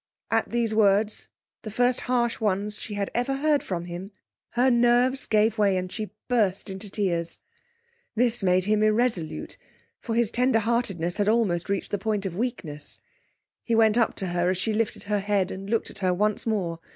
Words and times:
At 0.31 0.49
these 0.49 0.73
words, 0.73 1.27
the 1.61 1.69
first 1.69 2.01
harsh 2.01 2.39
ones 2.39 2.79
she 2.79 2.95
had 2.95 3.11
ever 3.13 3.35
heard 3.35 3.61
from 3.61 3.85
him, 3.85 4.11
her 4.53 4.71
nerves 4.71 5.27
gave 5.27 5.59
way, 5.59 5.77
and 5.77 5.91
she 5.91 6.09
burst 6.27 6.71
into 6.71 6.89
tears. 6.89 7.37
This 8.15 8.41
made 8.41 8.65
him 8.65 8.81
irresolute, 8.81 9.57
for 9.99 10.15
his 10.15 10.31
tender 10.31 10.57
heartedness 10.57 11.19
almost 11.19 11.69
reached 11.69 11.91
the 11.91 11.99
point 11.99 12.25
of 12.25 12.35
weakness. 12.35 12.99
He 13.63 13.75
went 13.75 13.95
up 13.95 14.15
to 14.15 14.27
her, 14.29 14.49
as 14.49 14.57
she 14.57 14.73
lifted 14.73 15.03
her 15.03 15.19
head, 15.19 15.51
and 15.51 15.69
looked 15.69 15.91
at 15.91 15.99
her 15.99 16.15
once 16.15 16.47
more. 16.47 16.79